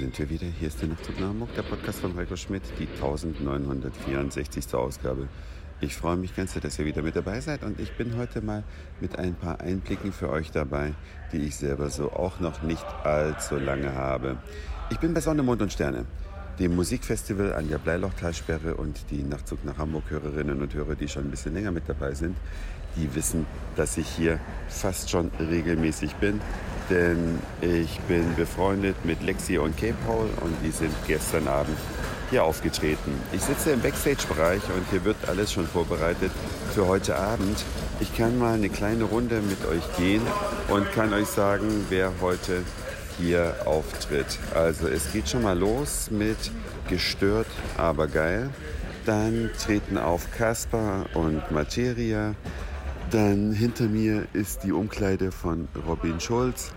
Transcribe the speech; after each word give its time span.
sind 0.00 0.18
wir 0.18 0.30
wieder. 0.30 0.46
Hier 0.46 0.68
ist 0.68 0.80
der 0.80 0.88
Nachtzug 0.88 1.20
nach 1.20 1.28
Hamburg, 1.28 1.54
der 1.54 1.62
Podcast 1.62 2.00
von 2.00 2.16
Heiko 2.16 2.34
Schmidt, 2.34 2.62
die 2.78 2.88
1964. 2.88 4.72
Ausgabe. 4.72 5.28
Ich 5.82 5.94
freue 5.94 6.16
mich 6.16 6.34
ganz 6.34 6.54
sehr, 6.54 6.62
dass 6.62 6.78
ihr 6.78 6.86
wieder 6.86 7.02
mit 7.02 7.16
dabei 7.16 7.42
seid 7.42 7.62
und 7.64 7.78
ich 7.78 7.94
bin 7.98 8.16
heute 8.16 8.40
mal 8.40 8.64
mit 9.02 9.18
ein 9.18 9.34
paar 9.34 9.60
Einblicken 9.60 10.10
für 10.10 10.30
euch 10.30 10.52
dabei, 10.52 10.94
die 11.32 11.40
ich 11.40 11.56
selber 11.56 11.90
so 11.90 12.12
auch 12.12 12.40
noch 12.40 12.62
nicht 12.62 12.82
allzu 13.04 13.56
lange 13.56 13.94
habe. 13.94 14.38
Ich 14.88 14.98
bin 14.98 15.12
bei 15.12 15.20
Sonne, 15.20 15.42
Mond 15.42 15.60
und 15.60 15.70
Sterne, 15.70 16.06
dem 16.58 16.76
Musikfestival 16.76 17.52
an 17.52 17.68
der 17.68 17.76
Bleilochtalsperre 17.76 18.76
und 18.76 19.04
die 19.10 19.22
Nachtzug 19.22 19.66
nach 19.66 19.76
Hamburg 19.76 20.04
Hörerinnen 20.08 20.62
und 20.62 20.72
Hörer, 20.72 20.94
die 20.94 21.08
schon 21.08 21.24
ein 21.24 21.30
bisschen 21.30 21.52
länger 21.52 21.72
mit 21.72 21.86
dabei 21.86 22.14
sind, 22.14 22.38
die 22.96 23.14
wissen, 23.14 23.44
dass 23.76 23.98
ich 23.98 24.08
hier 24.08 24.40
fast 24.66 25.10
schon 25.10 25.30
regelmäßig 25.38 26.14
bin 26.14 26.40
denn 26.90 27.38
ich 27.60 28.00
bin 28.00 28.34
befreundet 28.34 28.96
mit 29.04 29.22
Lexi 29.22 29.58
und 29.58 29.76
K-Paul 29.76 30.28
und 30.40 30.54
die 30.62 30.70
sind 30.70 30.92
gestern 31.06 31.48
Abend 31.48 31.76
hier 32.30 32.44
aufgetreten. 32.44 33.12
Ich 33.32 33.42
sitze 33.42 33.72
im 33.72 33.80
Backstage-Bereich 33.80 34.62
und 34.74 34.84
hier 34.90 35.04
wird 35.04 35.16
alles 35.26 35.52
schon 35.52 35.66
vorbereitet 35.66 36.30
für 36.74 36.86
heute 36.86 37.16
Abend. 37.16 37.64
Ich 38.00 38.16
kann 38.16 38.38
mal 38.38 38.54
eine 38.54 38.68
kleine 38.68 39.04
Runde 39.04 39.40
mit 39.40 39.64
euch 39.66 39.96
gehen 39.96 40.22
und 40.68 40.90
kann 40.92 41.12
euch 41.12 41.26
sagen, 41.26 41.86
wer 41.88 42.12
heute 42.20 42.62
hier 43.18 43.54
auftritt. 43.64 44.38
Also 44.54 44.88
es 44.88 45.12
geht 45.12 45.28
schon 45.28 45.42
mal 45.42 45.58
los 45.58 46.10
mit 46.10 46.38
Gestört, 46.88 47.48
aber 47.76 48.06
geil. 48.06 48.50
Dann 49.06 49.50
treten 49.58 49.98
auf 49.98 50.30
Kasper 50.30 51.06
und 51.14 51.50
Materia. 51.50 52.34
Dann 53.10 53.52
hinter 53.52 53.86
mir 53.86 54.26
ist 54.32 54.62
die 54.62 54.72
Umkleide 54.72 55.32
von 55.32 55.68
Robin 55.86 56.20
Schulz. 56.20 56.72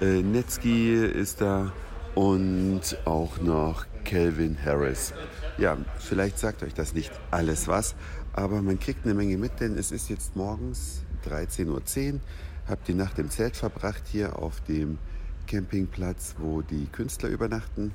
Äh, 0.00 0.22
Netzki 0.22 0.94
ist 0.94 1.40
da 1.40 1.72
und 2.16 2.82
auch 3.04 3.40
noch 3.40 3.86
Calvin 4.04 4.58
Harris. 4.64 5.14
Ja, 5.56 5.78
vielleicht 5.98 6.38
sagt 6.38 6.64
euch 6.64 6.74
das 6.74 6.94
nicht 6.94 7.12
alles 7.30 7.68
was, 7.68 7.94
aber 8.32 8.60
man 8.60 8.80
kriegt 8.80 9.04
eine 9.04 9.14
Menge 9.14 9.36
mit, 9.38 9.60
denn 9.60 9.78
es 9.78 9.92
ist 9.92 10.10
jetzt 10.10 10.34
morgens 10.34 11.02
13.10 11.26 11.68
Uhr. 12.14 12.20
Hab 12.66 12.84
die 12.84 12.94
Nacht 12.94 13.18
im 13.20 13.30
Zelt 13.30 13.56
verbracht 13.56 14.02
hier 14.10 14.38
auf 14.38 14.60
dem 14.62 14.98
Campingplatz, 15.46 16.34
wo 16.38 16.62
die 16.62 16.86
Künstler 16.86 17.28
übernachten. 17.28 17.92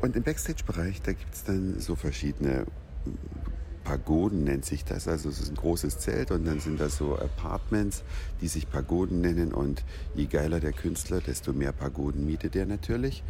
Und 0.00 0.16
im 0.16 0.22
Backstage-Bereich, 0.22 1.02
da 1.02 1.12
gibt 1.12 1.34
es 1.34 1.44
dann 1.44 1.78
so 1.80 1.96
verschiedene 1.96 2.66
Pagoden 3.84 4.44
nennt 4.44 4.64
sich 4.64 4.84
das. 4.84 5.08
Also 5.08 5.28
es 5.28 5.40
ist 5.40 5.50
ein 5.50 5.56
großes 5.56 5.98
Zelt 5.98 6.30
und 6.30 6.46
dann 6.46 6.60
sind 6.60 6.80
da 6.80 6.88
so 6.88 7.18
Apartments, 7.18 8.02
die 8.40 8.48
sich 8.48 8.70
Pagoden 8.70 9.20
nennen. 9.20 9.52
Und 9.52 9.84
je 10.14 10.26
geiler 10.26 10.60
der 10.60 10.72
Künstler, 10.72 11.20
desto 11.20 11.52
mehr 11.52 11.72
Pagoden 11.72 12.24
mietet 12.26 12.56
er 12.56 12.66
natürlich. 12.66 13.22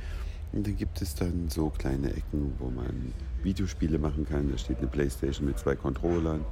Und 0.52 0.66
dann 0.66 0.76
gibt 0.76 1.00
es 1.00 1.14
dann 1.14 1.48
so 1.48 1.70
kleine 1.70 2.10
Ecken, 2.10 2.54
wo 2.58 2.68
man 2.68 3.12
Videospiele 3.42 3.98
machen 3.98 4.26
kann. 4.28 4.50
Da 4.50 4.58
steht 4.58 4.78
eine 4.78 4.86
Playstation 4.86 5.46
mit 5.46 5.58
zwei 5.58 5.74
Controllern. 5.76 6.44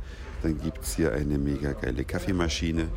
Dann 0.42 0.58
gibt 0.58 0.82
es 0.82 0.96
hier 0.96 1.12
eine 1.12 1.36
mega 1.38 1.72
geile 1.72 2.04
Kaffeemaschine. 2.04 2.88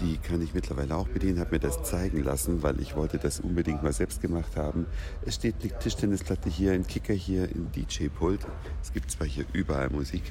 Die 0.00 0.18
kann 0.18 0.42
ich 0.42 0.54
mittlerweile 0.54 0.96
auch 0.96 1.06
bedienen, 1.06 1.38
habe 1.38 1.52
mir 1.52 1.60
das 1.60 1.82
zeigen 1.84 2.22
lassen, 2.24 2.62
weil 2.62 2.80
ich 2.80 2.96
wollte 2.96 3.18
das 3.18 3.40
unbedingt 3.40 3.82
mal 3.82 3.92
selbst 3.92 4.20
gemacht 4.20 4.56
haben. 4.56 4.86
Es 5.24 5.36
steht 5.36 5.54
eine 5.62 5.78
Tischtennisplatte 5.78 6.48
hier, 6.48 6.72
ein 6.72 6.86
Kicker 6.86 7.14
hier, 7.14 7.44
ein 7.44 7.70
DJ-Pult. 7.72 8.44
Es 8.82 8.92
gibt 8.92 9.10
zwar 9.10 9.26
hier 9.26 9.44
überall 9.52 9.90
Musik, 9.90 10.22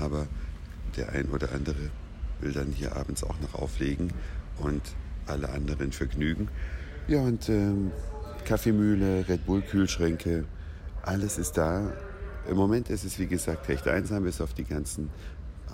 aber 0.00 0.26
der 0.96 1.10
ein 1.10 1.26
oder 1.26 1.52
andere 1.52 1.90
will 2.40 2.52
dann 2.52 2.72
hier 2.72 2.96
abends 2.96 3.22
auch 3.22 3.38
noch 3.40 3.54
auflegen 3.54 4.12
und 4.58 4.82
alle 5.26 5.48
anderen 5.50 5.92
vergnügen. 5.92 6.48
Ja, 7.06 7.20
und 7.20 7.48
ähm, 7.48 7.92
Kaffeemühle, 8.44 9.28
Red 9.28 9.46
Bull-Kühlschränke, 9.46 10.44
alles 11.02 11.38
ist 11.38 11.56
da. 11.56 11.92
Im 12.48 12.56
Moment 12.56 12.90
ist 12.90 13.04
es, 13.04 13.18
wie 13.18 13.26
gesagt, 13.26 13.68
recht 13.68 13.86
einsam, 13.88 14.24
bis 14.24 14.40
auf 14.40 14.54
die 14.54 14.64
ganzen 14.64 15.10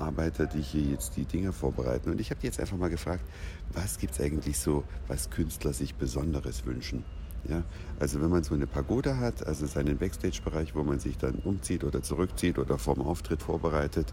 Arbeiter, 0.00 0.46
die 0.46 0.60
hier 0.60 0.82
jetzt 0.82 1.16
die 1.16 1.24
Dinge 1.24 1.52
vorbereiten. 1.52 2.10
Und 2.10 2.20
ich 2.20 2.30
habe 2.30 2.40
die 2.40 2.46
jetzt 2.46 2.60
einfach 2.60 2.76
mal 2.76 2.90
gefragt, 2.90 3.24
was 3.72 3.98
gibt 3.98 4.14
es 4.14 4.20
eigentlich 4.20 4.58
so, 4.58 4.84
was 5.08 5.30
Künstler 5.30 5.72
sich 5.72 5.94
Besonderes 5.94 6.64
wünschen? 6.66 7.04
Ja, 7.48 7.62
also 7.98 8.20
wenn 8.20 8.28
man 8.28 8.44
so 8.44 8.54
eine 8.54 8.66
Pagode 8.66 9.16
hat, 9.16 9.46
also 9.46 9.66
seinen 9.66 9.96
Backstage-Bereich, 9.96 10.74
wo 10.74 10.82
man 10.82 11.00
sich 11.00 11.16
dann 11.16 11.36
umzieht 11.36 11.84
oder 11.84 12.02
zurückzieht 12.02 12.58
oder 12.58 12.76
vorm 12.76 13.00
Auftritt 13.00 13.42
vorbereitet, 13.42 14.12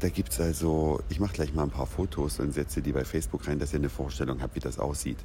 da 0.00 0.08
gibt 0.08 0.32
es 0.32 0.40
also, 0.40 1.00
ich 1.08 1.20
mache 1.20 1.34
gleich 1.34 1.54
mal 1.54 1.64
ein 1.64 1.70
paar 1.70 1.86
Fotos 1.86 2.38
und 2.40 2.52
setze 2.52 2.82
die 2.82 2.92
bei 2.92 3.04
Facebook 3.04 3.46
rein, 3.46 3.58
dass 3.58 3.72
ihr 3.72 3.78
eine 3.78 3.88
Vorstellung 3.88 4.40
habt, 4.42 4.54
wie 4.56 4.60
das 4.60 4.78
aussieht. 4.78 5.18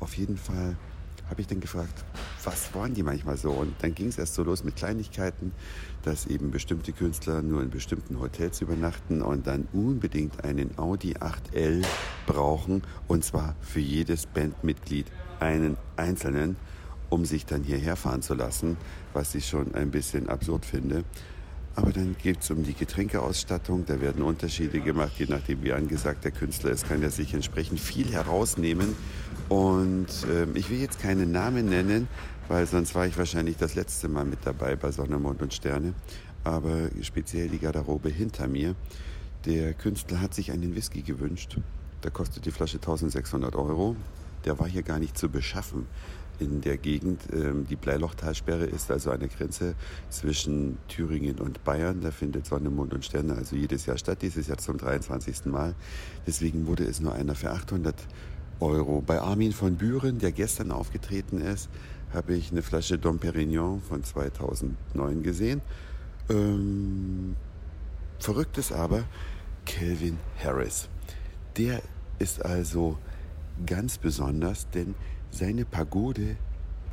Auf 0.00 0.16
jeden 0.16 0.36
Fall 0.36 0.76
habe 1.28 1.40
ich 1.40 1.46
dann 1.46 1.60
gefragt, 1.60 2.04
was 2.44 2.74
wollen 2.74 2.94
die 2.94 3.02
manchmal 3.02 3.36
so? 3.36 3.50
Und 3.50 3.74
dann 3.82 3.94
ging 3.94 4.08
es 4.08 4.18
erst 4.18 4.34
so 4.34 4.42
los 4.42 4.64
mit 4.64 4.76
Kleinigkeiten, 4.76 5.52
dass 6.02 6.26
eben 6.26 6.50
bestimmte 6.50 6.92
Künstler 6.92 7.42
nur 7.42 7.62
in 7.62 7.70
bestimmten 7.70 8.20
Hotels 8.20 8.60
übernachten 8.60 9.22
und 9.22 9.46
dann 9.46 9.66
unbedingt 9.72 10.44
einen 10.44 10.78
Audi 10.78 11.14
8L 11.14 11.84
brauchen 12.26 12.82
und 13.08 13.24
zwar 13.24 13.56
für 13.60 13.80
jedes 13.80 14.26
Bandmitglied 14.26 15.06
einen 15.40 15.76
einzelnen, 15.96 16.56
um 17.08 17.24
sich 17.24 17.46
dann 17.46 17.62
hierher 17.62 17.96
fahren 17.96 18.22
zu 18.22 18.34
lassen, 18.34 18.76
was 19.12 19.34
ich 19.34 19.48
schon 19.48 19.74
ein 19.74 19.90
bisschen 19.90 20.28
absurd 20.28 20.64
finde. 20.64 21.04
Aber 21.76 21.92
dann 21.92 22.16
geht 22.22 22.40
es 22.40 22.50
um 22.50 22.62
die 22.62 22.74
Getränkeausstattung. 22.74 23.84
Da 23.86 24.00
werden 24.00 24.22
Unterschiede 24.22 24.80
gemacht, 24.80 25.12
je 25.18 25.26
nachdem, 25.28 25.62
wie 25.62 25.72
angesagt 25.72 26.24
der 26.24 26.30
Künstler 26.30 26.70
ist, 26.70 26.88
kann 26.88 27.02
er 27.02 27.10
sich 27.10 27.34
entsprechend 27.34 27.80
viel 27.80 28.12
herausnehmen. 28.12 28.94
Und 29.48 30.06
äh, 30.30 30.46
ich 30.54 30.70
will 30.70 30.80
jetzt 30.80 31.00
keine 31.00 31.26
Namen 31.26 31.68
nennen, 31.68 32.08
weil 32.48 32.66
sonst 32.66 32.94
war 32.94 33.06
ich 33.06 33.18
wahrscheinlich 33.18 33.56
das 33.56 33.74
letzte 33.74 34.08
Mal 34.08 34.24
mit 34.24 34.40
dabei 34.44 34.76
bei 34.76 34.92
Sonne, 34.92 35.18
Mond 35.18 35.42
und 35.42 35.52
Sterne. 35.52 35.94
Aber 36.44 36.90
speziell 37.02 37.48
die 37.48 37.58
Garderobe 37.58 38.08
hinter 38.08 38.46
mir. 38.46 38.74
Der 39.44 39.74
Künstler 39.74 40.20
hat 40.20 40.32
sich 40.32 40.52
einen 40.52 40.74
Whisky 40.74 41.02
gewünscht. 41.02 41.58
Da 42.02 42.10
kostet 42.10 42.46
die 42.46 42.50
Flasche 42.50 42.76
1600 42.76 43.56
Euro. 43.56 43.96
Der 44.44 44.58
war 44.58 44.68
hier 44.68 44.82
gar 44.82 44.98
nicht 44.98 45.16
zu 45.16 45.28
beschaffen 45.28 45.86
in 46.38 46.60
der 46.60 46.76
Gegend. 46.76 47.22
Ähm, 47.32 47.66
die 47.66 47.76
Bleilochtalsperre 47.76 48.64
ist 48.64 48.90
also 48.90 49.10
eine 49.10 49.28
Grenze 49.28 49.74
zwischen 50.10 50.78
Thüringen 50.88 51.38
und 51.38 51.64
Bayern. 51.64 52.00
Da 52.00 52.10
findet 52.10 52.46
Sonne, 52.46 52.70
Mond 52.70 52.94
und 52.94 53.04
Sterne 53.04 53.34
also 53.34 53.56
jedes 53.56 53.86
Jahr 53.86 53.98
statt, 53.98 54.22
dieses 54.22 54.48
Jahr 54.48 54.58
zum 54.58 54.78
23. 54.78 55.46
Mal. 55.46 55.74
Deswegen 56.26 56.66
wurde 56.66 56.84
es 56.84 57.00
nur 57.00 57.12
einer 57.12 57.34
für 57.34 57.50
800 57.50 57.94
Euro. 58.60 59.02
Bei 59.04 59.20
Armin 59.20 59.52
von 59.52 59.76
Büren, 59.76 60.18
der 60.18 60.32
gestern 60.32 60.70
aufgetreten 60.70 61.40
ist, 61.40 61.68
habe 62.12 62.34
ich 62.34 62.50
eine 62.50 62.62
Flasche 62.62 62.98
Dom 62.98 63.18
Perignon 63.18 63.80
von 63.80 64.04
2009 64.04 65.22
gesehen. 65.22 65.60
Ähm, 66.30 67.36
verrückt 68.18 68.56
ist 68.58 68.72
aber 68.72 69.04
Calvin 69.66 70.18
Harris. 70.42 70.88
Der 71.56 71.82
ist 72.18 72.44
also 72.44 72.98
ganz 73.66 73.98
besonders, 73.98 74.68
denn 74.70 74.94
seine 75.30 75.64
Pagode 75.64 76.36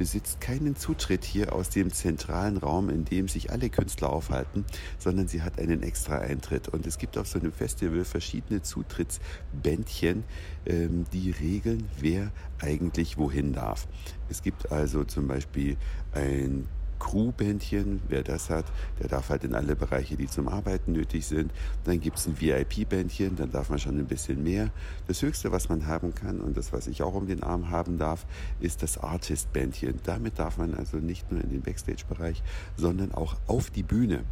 besitzt 0.01 0.41
keinen 0.41 0.75
Zutritt 0.75 1.23
hier 1.23 1.53
aus 1.53 1.69
dem 1.69 1.93
zentralen 1.93 2.57
Raum, 2.57 2.89
in 2.89 3.05
dem 3.05 3.27
sich 3.27 3.51
alle 3.51 3.69
Künstler 3.69 4.11
aufhalten, 4.11 4.65
sondern 4.97 5.27
sie 5.27 5.43
hat 5.43 5.59
einen 5.59 5.83
extra 5.83 6.17
Eintritt. 6.17 6.67
Und 6.69 6.87
es 6.87 6.97
gibt 6.97 7.19
auf 7.19 7.27
so 7.27 7.37
einem 7.37 7.51
Festival 7.51 8.03
verschiedene 8.03 8.63
Zutrittsbändchen, 8.63 10.23
ähm, 10.65 11.05
die 11.13 11.29
regeln, 11.29 11.87
wer 11.99 12.31
eigentlich 12.59 13.19
wohin 13.19 13.53
darf. 13.53 13.87
Es 14.27 14.41
gibt 14.41 14.71
also 14.71 15.03
zum 15.03 15.27
Beispiel 15.27 15.77
ein 16.13 16.67
Crewbändchen, 17.01 17.99
wer 18.07 18.21
das 18.21 18.49
hat, 18.51 18.65
der 18.99 19.07
darf 19.07 19.29
halt 19.29 19.43
in 19.43 19.55
alle 19.55 19.75
Bereiche, 19.75 20.15
die 20.15 20.27
zum 20.27 20.47
Arbeiten 20.47 20.91
nötig 20.91 21.25
sind. 21.25 21.51
Dann 21.83 21.99
gibt 21.99 22.19
es 22.19 22.27
ein 22.27 22.39
VIP-Bändchen, 22.39 23.35
dann 23.35 23.51
darf 23.51 23.69
man 23.71 23.79
schon 23.79 23.97
ein 23.97 24.05
bisschen 24.05 24.43
mehr. 24.43 24.69
Das 25.07 25.21
Höchste, 25.23 25.51
was 25.51 25.67
man 25.67 25.87
haben 25.87 26.13
kann 26.13 26.39
und 26.39 26.55
das, 26.55 26.71
was 26.71 26.85
ich 26.85 27.01
auch 27.01 27.15
um 27.15 27.27
den 27.27 27.41
Arm 27.41 27.71
haben 27.71 27.97
darf, 27.97 28.27
ist 28.59 28.83
das 28.83 28.99
Artist-Bändchen. 28.99 29.99
Damit 30.03 30.37
darf 30.37 30.57
man 30.57 30.75
also 30.75 30.97
nicht 30.97 31.31
nur 31.31 31.41
in 31.41 31.49
den 31.49 31.61
Backstage-Bereich, 31.61 32.43
sondern 32.77 33.11
auch 33.13 33.35
auf 33.47 33.71
die 33.71 33.83
Bühne. 33.83 34.23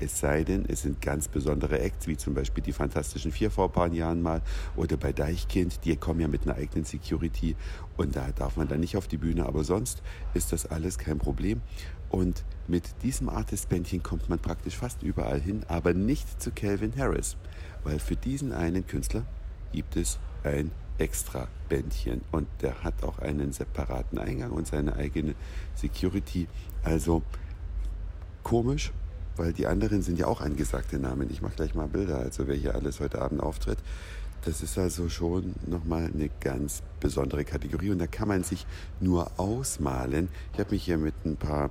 Es 0.00 0.20
sei 0.20 0.44
denn, 0.44 0.64
es 0.68 0.82
sind 0.82 1.00
ganz 1.00 1.26
besondere 1.26 1.80
Acts, 1.80 2.06
wie 2.06 2.16
zum 2.16 2.34
Beispiel 2.34 2.62
die 2.62 2.72
Fantastischen 2.72 3.32
Vier 3.32 3.50
vor 3.50 3.66
ein 3.66 3.72
paar 3.72 3.92
Jahren 3.92 4.22
mal 4.22 4.42
oder 4.76 4.96
bei 4.96 5.12
Deichkind, 5.12 5.84
die 5.84 5.96
kommen 5.96 6.20
ja 6.20 6.28
mit 6.28 6.42
einer 6.42 6.54
eigenen 6.54 6.84
Security 6.84 7.56
und 7.96 8.14
da 8.14 8.30
darf 8.30 8.56
man 8.56 8.68
dann 8.68 8.78
nicht 8.78 8.96
auf 8.96 9.08
die 9.08 9.16
Bühne, 9.16 9.46
aber 9.46 9.64
sonst 9.64 10.02
ist 10.34 10.52
das 10.52 10.66
alles 10.66 10.98
kein 10.98 11.18
Problem. 11.18 11.62
Und 12.10 12.44
mit 12.66 13.02
diesem 13.02 13.28
Artist-Bändchen 13.28 14.02
kommt 14.02 14.28
man 14.28 14.38
praktisch 14.38 14.76
fast 14.76 15.02
überall 15.02 15.40
hin, 15.40 15.64
aber 15.68 15.92
nicht 15.92 16.40
zu 16.40 16.50
Calvin 16.50 16.92
Harris, 16.96 17.36
weil 17.84 17.98
für 17.98 18.16
diesen 18.16 18.52
einen 18.52 18.86
Künstler 18.86 19.24
gibt 19.72 19.96
es 19.96 20.18
ein 20.42 20.70
extra 20.98 21.48
Bändchen 21.68 22.22
und 22.32 22.48
der 22.60 22.82
hat 22.82 23.02
auch 23.02 23.18
einen 23.18 23.52
separaten 23.52 24.18
Eingang 24.18 24.50
und 24.50 24.66
seine 24.66 24.96
eigene 24.96 25.34
Security. 25.74 26.48
Also 26.82 27.22
komisch, 28.42 28.92
weil 29.36 29.52
die 29.52 29.66
anderen 29.66 30.02
sind 30.02 30.18
ja 30.18 30.26
auch 30.26 30.40
angesagte 30.40 30.98
Namen. 30.98 31.30
Ich 31.30 31.42
mache 31.42 31.56
gleich 31.56 31.74
mal 31.74 31.86
Bilder, 31.86 32.18
also 32.18 32.48
wer 32.48 32.56
hier 32.56 32.74
alles 32.74 33.00
heute 33.00 33.20
Abend 33.20 33.40
auftritt. 33.40 33.78
Das 34.44 34.62
ist 34.62 34.78
also 34.78 35.08
schon 35.08 35.54
nochmal 35.66 36.10
eine 36.12 36.30
ganz 36.40 36.82
besondere 37.00 37.44
Kategorie 37.44 37.90
und 37.90 37.98
da 37.98 38.06
kann 38.06 38.28
man 38.28 38.44
sich 38.44 38.66
nur 39.00 39.30
ausmalen. 39.38 40.28
Ich 40.52 40.60
habe 40.60 40.70
mich 40.70 40.84
hier 40.84 40.98
mit 40.98 41.14
ein 41.24 41.36
paar 41.36 41.70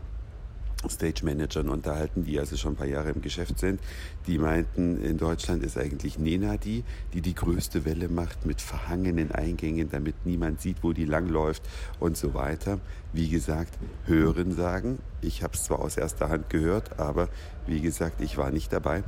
Stage 0.89 1.23
Managern 1.23 1.69
unterhalten, 1.69 2.23
die 2.23 2.39
also 2.39 2.57
schon 2.57 2.73
ein 2.73 2.75
paar 2.75 2.87
Jahre 2.87 3.11
im 3.11 3.21
Geschäft 3.21 3.59
sind. 3.59 3.79
Die 4.27 4.37
meinten, 4.37 5.03
in 5.03 5.17
Deutschland 5.17 5.63
ist 5.63 5.77
eigentlich 5.77 6.17
Nena 6.17 6.57
die, 6.57 6.83
die 7.13 7.21
die 7.21 7.35
größte 7.35 7.85
Welle 7.85 8.09
macht 8.09 8.45
mit 8.45 8.61
verhangenen 8.61 9.31
Eingängen, 9.31 9.89
damit 9.89 10.25
niemand 10.25 10.61
sieht, 10.61 10.83
wo 10.83 10.93
die 10.93 11.05
langläuft 11.05 11.63
und 11.99 12.17
so 12.17 12.33
weiter. 12.33 12.79
Wie 13.13 13.29
gesagt, 13.29 13.77
hören 14.05 14.55
sagen. 14.55 14.99
Ich 15.21 15.43
habe 15.43 15.53
es 15.53 15.63
zwar 15.63 15.79
aus 15.79 15.97
erster 15.97 16.29
Hand 16.29 16.49
gehört, 16.49 16.99
aber 16.99 17.29
wie 17.65 17.81
gesagt, 17.81 18.21
ich 18.21 18.37
war 18.37 18.51
nicht 18.51 18.71
dabei. 18.71 19.03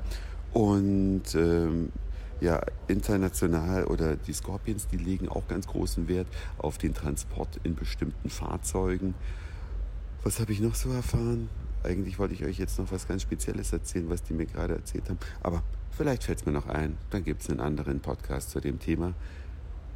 Und 0.53 1.35
ähm, 1.35 1.91
ja, 2.41 2.61
international 2.87 3.85
oder 3.85 4.15
die 4.15 4.33
Scorpions, 4.33 4.87
die 4.87 4.97
legen 4.97 5.29
auch 5.29 5.47
ganz 5.47 5.67
großen 5.67 6.07
Wert 6.07 6.27
auf 6.57 6.77
den 6.77 6.93
Transport 6.93 7.59
in 7.63 7.75
bestimmten 7.75 8.29
Fahrzeugen. 8.29 9.13
Was 10.23 10.39
habe 10.39 10.51
ich 10.51 10.59
noch 10.59 10.75
so 10.75 10.91
erfahren? 10.91 11.49
Eigentlich 11.83 12.19
wollte 12.19 12.33
ich 12.33 12.43
euch 12.43 12.57
jetzt 12.57 12.79
noch 12.79 12.91
was 12.91 13.07
ganz 13.07 13.21
Spezielles 13.21 13.73
erzählen, 13.73 14.09
was 14.09 14.23
die 14.23 14.33
mir 14.33 14.45
gerade 14.45 14.75
erzählt 14.75 15.09
haben. 15.09 15.19
Aber 15.41 15.63
vielleicht 15.91 16.23
fällt 16.23 16.39
es 16.39 16.45
mir 16.45 16.51
noch 16.51 16.67
ein. 16.67 16.97
Dann 17.09 17.23
gibt 17.23 17.41
es 17.41 17.49
einen 17.49 17.59
anderen 17.59 17.99
Podcast 17.99 18.51
zu 18.51 18.59
dem 18.59 18.79
Thema. 18.79 19.13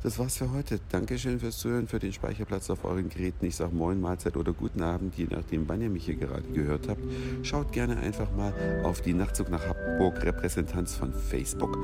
Das 0.04 0.20
war's 0.20 0.36
für 0.36 0.52
heute. 0.52 0.82
Dankeschön 0.90 1.40
fürs 1.40 1.60
Zuhören, 1.60 1.88
für 1.88 1.98
den 1.98 2.12
Speicherplatz 2.12 2.70
auf 2.70 2.84
euren 2.84 3.08
Geräten. 3.08 3.46
Ich 3.46 3.56
sage 3.56 3.74
Moin, 3.74 4.02
Mahlzeit 4.02 4.36
oder 4.36 4.52
guten 4.52 4.84
Abend, 4.84 5.16
je 5.16 5.28
nachdem, 5.30 5.70
wann 5.70 5.82
ihr 5.82 5.90
mich 5.90 6.04
hier 6.04 6.16
gerade 6.16 6.44
gehört 6.54 6.90
habt. 6.90 7.00
Schaut 7.42 7.72
gerne 7.72 7.96
einfach 7.96 8.30
mal 8.36 8.54
auf 8.84 9.00
die 9.00 9.14
Nachtzug 9.14 9.50
nach 9.50 9.66
Hamburg 9.66 10.22
Repräsentanz 10.22 10.96
von 10.96 11.14
Facebook. 11.14 11.78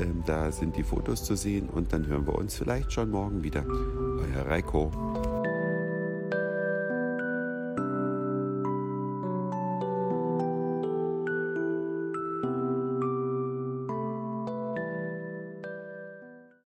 Ähm, 0.00 0.22
da 0.24 0.52
sind 0.52 0.76
die 0.76 0.84
Fotos 0.84 1.24
zu 1.24 1.34
sehen 1.34 1.68
und 1.68 1.92
dann 1.92 2.06
hören 2.06 2.24
wir 2.28 2.36
uns 2.36 2.54
vielleicht 2.54 2.92
schon 2.92 3.10
morgen 3.10 3.42
wieder. 3.42 3.66
Euer 3.66 4.46
Reiko. 4.46 5.23